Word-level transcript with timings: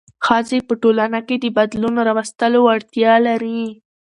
ښځې 0.25 0.57
په 0.67 0.73
ټولنه 0.81 1.19
کې 1.27 1.35
د 1.39 1.45
بدلون 1.57 1.95
راوستلو 2.07 2.59
وړتیا 2.67 3.13
لري. 3.27 3.63